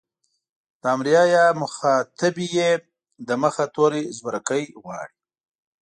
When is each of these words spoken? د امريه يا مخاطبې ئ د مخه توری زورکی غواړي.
د 0.81 0.83
امريه 0.95 1.23
يا 1.35 1.45
مخاطبې 1.61 2.47
ئ 2.55 2.67
د 3.27 3.29
مخه 3.43 3.65
توری 3.75 4.03
زورکی 4.17 4.63
غواړي. 4.81 5.17